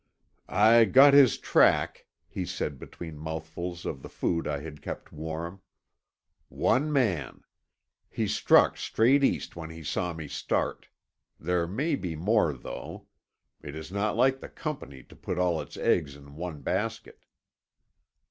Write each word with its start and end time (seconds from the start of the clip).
"I 0.55 0.85
got 0.85 1.13
his 1.13 1.37
track," 1.37 2.07
he 2.27 2.43
said 2.43 2.79
between 2.79 3.19
mouthfuls 3.19 3.85
of 3.85 4.01
the 4.01 4.09
food 4.09 4.47
I 4.47 4.59
had 4.59 4.81
kept 4.81 5.11
warm. 5.11 5.61
"One 6.49 6.91
man. 6.91 7.41
He 8.09 8.27
struck 8.27 8.77
straight 8.77 9.23
east 9.23 9.55
when 9.55 9.69
he 9.69 9.83
saw 9.83 10.13
me 10.13 10.27
start. 10.27 10.87
There 11.39 11.67
may 11.67 11.93
be 11.95 12.15
more 12.15 12.51
though. 12.53 13.05
It 13.61 13.75
is 13.75 13.91
not 13.91 14.17
like 14.17 14.39
the 14.39 14.49
Company 14.49 15.03
to 15.03 15.15
put 15.15 15.37
all 15.37 15.61
its 15.61 15.77
eggs 15.77 16.15
in 16.15 16.35
one 16.35 16.61
basket." 16.61 17.25